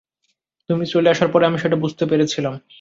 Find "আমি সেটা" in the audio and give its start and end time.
1.45-1.77